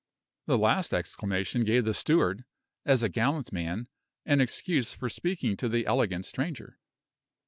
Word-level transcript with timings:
This 0.47 0.57
last 0.57 0.95
exclamation 0.95 1.63
gave 1.63 1.83
the 1.85 1.93
steward, 1.93 2.43
as 2.87 3.03
a 3.03 3.07
gallant 3.07 3.53
man, 3.53 3.87
an 4.25 4.41
excuse 4.41 4.95
for 4.95 5.09
speaking 5.09 5.55
to 5.57 5.69
the 5.69 5.85
elegant 5.85 6.25
stranger. 6.25 6.79